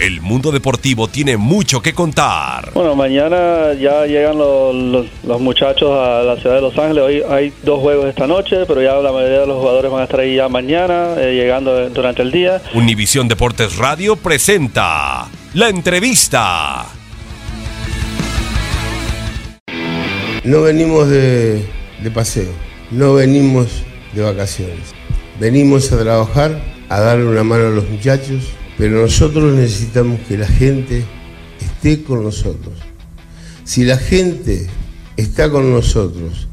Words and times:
El 0.00 0.22
mundo 0.22 0.50
deportivo 0.50 1.08
tiene 1.08 1.36
mucho 1.36 1.82
que 1.82 1.92
contar. 1.92 2.72
Bueno, 2.72 2.96
mañana 2.96 3.74
ya 3.78 4.06
llegan 4.06 4.38
los, 4.38 4.74
los- 4.74 5.06
los 5.24 5.40
muchachos 5.42 5.90
a 5.92 6.22
la 6.22 6.36
ciudad 6.36 6.54
de 6.56 6.62
Los 6.62 6.78
Ángeles. 6.78 7.02
Hoy 7.04 7.22
hay 7.28 7.52
dos 7.62 7.80
juegos 7.80 8.06
esta 8.06 8.26
noche, 8.26 8.64
pero 8.66 8.80
ya 8.80 8.94
la 8.94 9.12
mayoría 9.12 9.40
de 9.40 9.46
los 9.46 9.58
jugadores 9.58 9.90
van 9.90 10.00
a 10.00 10.04
estar 10.04 10.20
ahí 10.20 10.36
ya 10.36 10.48
mañana, 10.48 11.14
eh, 11.18 11.34
llegando 11.34 11.90
durante 11.90 12.22
el 12.22 12.32
día. 12.32 12.62
Univisión 12.72 13.28
Deportes 13.28 13.76
Radio 13.76 14.16
presenta 14.16 15.28
la 15.52 15.68
entrevista. 15.68 16.86
No 20.44 20.62
venimos 20.62 21.10
de, 21.10 21.62
de 22.02 22.10
paseo, 22.10 22.50
no 22.90 23.14
venimos 23.14 23.82
de 24.14 24.22
vacaciones. 24.22 24.94
Venimos 25.38 25.92
a 25.92 25.98
trabajar, 26.02 26.58
a 26.88 27.00
darle 27.00 27.26
una 27.26 27.44
mano 27.44 27.66
a 27.66 27.70
los 27.70 27.86
muchachos, 27.90 28.44
pero 28.80 29.02
nosotros 29.02 29.54
necesitamos 29.54 30.20
que 30.26 30.38
la 30.38 30.46
gente 30.46 31.04
esté 31.60 32.02
con 32.02 32.22
nosotros. 32.22 32.72
Si 33.62 33.84
la 33.84 33.98
gente 33.98 34.68
está 35.18 35.50
con 35.50 35.70
nosotros, 35.70 36.48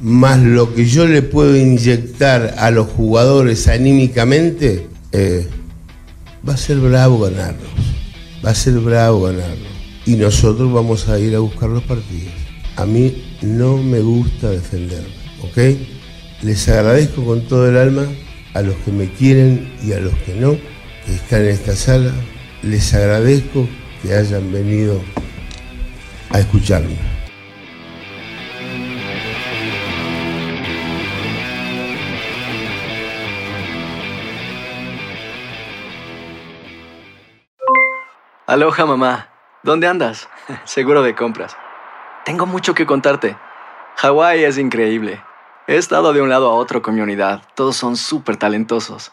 más 0.00 0.40
lo 0.40 0.74
que 0.74 0.86
yo 0.86 1.06
le 1.06 1.20
puedo 1.20 1.54
inyectar 1.54 2.54
a 2.56 2.70
los 2.70 2.86
jugadores 2.86 3.68
anímicamente, 3.68 4.86
eh, 5.12 5.46
va 6.48 6.54
a 6.54 6.56
ser 6.56 6.78
bravo 6.78 7.18
ganarnos. 7.18 7.68
Va 8.42 8.52
a 8.52 8.54
ser 8.54 8.78
bravo 8.78 9.24
ganarnos. 9.24 9.68
Y 10.06 10.14
nosotros 10.14 10.72
vamos 10.72 11.10
a 11.10 11.18
ir 11.18 11.36
a 11.36 11.40
buscar 11.40 11.68
los 11.68 11.82
partidos. 11.82 12.32
A 12.76 12.86
mí 12.86 13.36
no 13.42 13.76
me 13.76 14.00
gusta 14.00 14.48
defenderme, 14.48 15.12
¿ok? 15.42 15.78
Les 16.42 16.66
agradezco 16.70 17.22
con 17.22 17.42
todo 17.42 17.68
el 17.68 17.76
alma 17.76 18.06
a 18.54 18.62
los 18.62 18.76
que 18.76 18.92
me 18.92 19.12
quieren 19.12 19.74
y 19.84 19.92
a 19.92 20.00
los 20.00 20.14
que 20.20 20.34
no, 20.34 20.56
que 21.06 21.14
están 21.14 21.42
en 21.42 21.48
esta 21.48 21.74
sala. 21.74 22.12
Les 22.62 22.92
agradezco 22.92 23.68
que 24.02 24.14
hayan 24.14 24.52
venido 24.52 25.00
a 26.30 26.40
escucharme. 26.40 26.96
Aloha 38.48 38.86
mamá, 38.86 39.28
¿dónde 39.62 39.88
andas? 39.88 40.28
Seguro 40.64 41.02
de 41.02 41.14
compras. 41.14 41.56
Tengo 42.24 42.46
mucho 42.46 42.74
que 42.74 42.86
contarte. 42.86 43.36
Hawái 43.96 44.44
es 44.44 44.58
increíble. 44.58 45.20
He 45.66 45.76
estado 45.76 46.12
de 46.12 46.22
un 46.22 46.28
lado 46.28 46.48
a 46.48 46.54
otro 46.54 46.80
con 46.80 46.94
mi 46.94 47.00
unidad. 47.00 47.42
Todos 47.54 47.76
son 47.76 47.96
súper 47.96 48.36
talentosos. 48.36 49.12